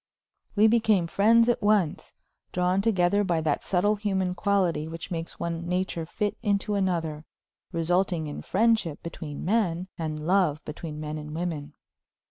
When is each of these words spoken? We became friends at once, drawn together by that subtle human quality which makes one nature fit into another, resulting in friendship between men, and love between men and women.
We 0.55 0.65
became 0.65 1.05
friends 1.05 1.47
at 1.47 1.61
once, 1.61 2.13
drawn 2.51 2.81
together 2.81 3.23
by 3.23 3.39
that 3.41 3.61
subtle 3.61 3.97
human 3.97 4.33
quality 4.33 4.87
which 4.87 5.11
makes 5.11 5.39
one 5.39 5.67
nature 5.67 6.07
fit 6.07 6.35
into 6.41 6.73
another, 6.73 7.23
resulting 7.71 8.25
in 8.25 8.41
friendship 8.41 9.03
between 9.03 9.45
men, 9.45 9.89
and 9.99 10.25
love 10.25 10.65
between 10.65 10.99
men 10.99 11.19
and 11.19 11.35
women. 11.35 11.73